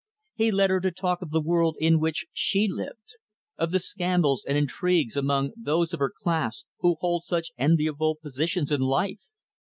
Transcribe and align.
He 0.33 0.49
led 0.51 0.71
her 0.71 0.79
to 0.79 0.89
talk 0.89 1.21
of 1.21 1.29
the 1.29 1.43
world 1.43 1.77
in 1.79 1.99
which 1.99 2.25
she 2.33 2.67
lived 2.67 3.17
of 3.55 3.69
the 3.69 3.79
scandals 3.79 4.43
and 4.43 4.57
intrigues 4.57 5.15
among 5.15 5.51
those 5.55 5.93
of 5.93 5.99
her 5.99 6.09
class 6.09 6.65
who 6.79 6.95
hold 7.01 7.23
such 7.23 7.51
enviable 7.59 8.15
positions 8.15 8.71
in 8.71 8.81
life. 8.81 9.21